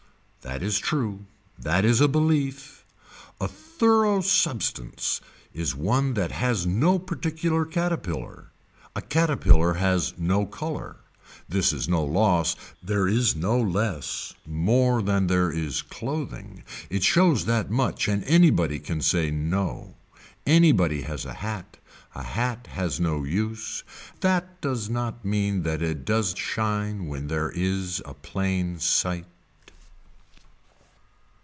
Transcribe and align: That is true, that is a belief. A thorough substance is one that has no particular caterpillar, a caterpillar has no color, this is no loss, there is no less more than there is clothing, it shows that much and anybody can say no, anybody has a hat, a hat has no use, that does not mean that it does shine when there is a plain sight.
That 0.43 0.63
is 0.63 0.79
true, 0.79 1.27
that 1.59 1.85
is 1.85 2.01
a 2.01 2.07
belief. 2.07 2.83
A 3.39 3.47
thorough 3.47 4.21
substance 4.21 5.21
is 5.53 5.75
one 5.75 6.15
that 6.15 6.31
has 6.31 6.65
no 6.65 6.97
particular 6.97 7.63
caterpillar, 7.63 8.47
a 8.95 9.03
caterpillar 9.03 9.75
has 9.75 10.15
no 10.17 10.47
color, 10.47 10.95
this 11.47 11.71
is 11.71 11.87
no 11.87 12.03
loss, 12.03 12.55
there 12.81 13.07
is 13.07 13.35
no 13.35 13.61
less 13.61 14.33
more 14.43 15.03
than 15.03 15.27
there 15.27 15.51
is 15.51 15.83
clothing, 15.83 16.63
it 16.89 17.03
shows 17.03 17.45
that 17.45 17.69
much 17.69 18.07
and 18.07 18.23
anybody 18.23 18.79
can 18.79 18.99
say 18.99 19.29
no, 19.29 19.93
anybody 20.47 21.03
has 21.03 21.23
a 21.23 21.35
hat, 21.35 21.77
a 22.15 22.23
hat 22.23 22.65
has 22.71 22.99
no 22.99 23.23
use, 23.23 23.83
that 24.21 24.59
does 24.59 24.89
not 24.89 25.23
mean 25.23 25.61
that 25.61 25.83
it 25.83 26.03
does 26.03 26.33
shine 26.35 27.05
when 27.05 27.27
there 27.27 27.51
is 27.51 28.01
a 28.05 28.15
plain 28.15 28.79
sight. 28.79 29.27